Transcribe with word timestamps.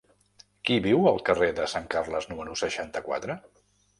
Qui 0.67 0.77
viu 0.85 1.03
al 1.09 1.19
carrer 1.27 1.51
de 1.59 1.67
Sant 1.75 1.85
Carles 1.95 2.27
número 2.31 2.57
seixanta-quatre? 2.65 3.37